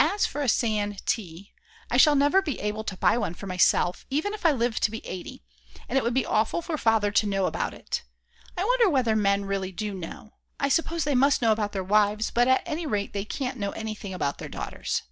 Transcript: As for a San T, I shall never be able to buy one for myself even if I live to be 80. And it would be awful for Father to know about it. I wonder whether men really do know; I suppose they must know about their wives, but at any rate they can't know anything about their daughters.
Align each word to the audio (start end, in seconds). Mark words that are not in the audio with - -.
As 0.00 0.26
for 0.26 0.42
a 0.42 0.48
San 0.48 0.96
T, 1.06 1.54
I 1.88 1.98
shall 1.98 2.16
never 2.16 2.42
be 2.42 2.58
able 2.58 2.82
to 2.82 2.96
buy 2.96 3.16
one 3.16 3.32
for 3.32 3.46
myself 3.46 4.04
even 4.10 4.34
if 4.34 4.44
I 4.44 4.50
live 4.50 4.80
to 4.80 4.90
be 4.90 5.06
80. 5.06 5.40
And 5.88 5.96
it 5.96 6.02
would 6.02 6.14
be 6.14 6.26
awful 6.26 6.60
for 6.60 6.76
Father 6.76 7.12
to 7.12 7.28
know 7.28 7.46
about 7.46 7.72
it. 7.74 8.02
I 8.56 8.64
wonder 8.64 8.90
whether 8.90 9.14
men 9.14 9.44
really 9.44 9.70
do 9.70 9.94
know; 9.94 10.32
I 10.58 10.68
suppose 10.68 11.04
they 11.04 11.14
must 11.14 11.40
know 11.40 11.52
about 11.52 11.70
their 11.70 11.84
wives, 11.84 12.32
but 12.32 12.48
at 12.48 12.64
any 12.66 12.86
rate 12.88 13.12
they 13.12 13.24
can't 13.24 13.56
know 13.60 13.70
anything 13.70 14.12
about 14.12 14.38
their 14.38 14.48
daughters. 14.48 15.02